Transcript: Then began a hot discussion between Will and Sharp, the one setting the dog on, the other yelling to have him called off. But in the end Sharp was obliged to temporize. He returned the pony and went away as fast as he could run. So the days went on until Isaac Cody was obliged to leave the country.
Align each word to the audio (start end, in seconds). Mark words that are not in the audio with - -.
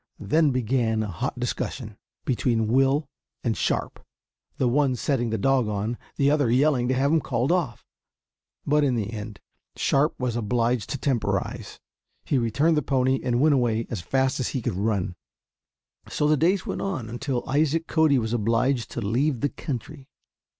Then 0.19 0.49
began 0.49 1.03
a 1.03 1.11
hot 1.11 1.39
discussion 1.39 1.95
between 2.25 2.65
Will 2.67 3.07
and 3.43 3.55
Sharp, 3.55 4.03
the 4.57 4.67
one 4.67 4.95
setting 4.95 5.29
the 5.29 5.37
dog 5.37 5.67
on, 5.67 5.95
the 6.15 6.31
other 6.31 6.49
yelling 6.49 6.87
to 6.87 6.95
have 6.95 7.11
him 7.11 7.21
called 7.21 7.51
off. 7.51 7.85
But 8.65 8.83
in 8.83 8.95
the 8.95 9.13
end 9.13 9.39
Sharp 9.75 10.19
was 10.19 10.35
obliged 10.35 10.89
to 10.89 10.97
temporize. 10.97 11.79
He 12.25 12.39
returned 12.39 12.77
the 12.77 12.81
pony 12.81 13.19
and 13.23 13.39
went 13.39 13.53
away 13.53 13.85
as 13.91 14.01
fast 14.01 14.39
as 14.39 14.47
he 14.47 14.61
could 14.63 14.73
run. 14.73 15.13
So 16.09 16.27
the 16.27 16.35
days 16.35 16.65
went 16.65 16.81
on 16.81 17.07
until 17.07 17.47
Isaac 17.47 17.85
Cody 17.85 18.17
was 18.17 18.33
obliged 18.33 18.89
to 18.93 19.01
leave 19.01 19.41
the 19.41 19.49
country. 19.49 20.09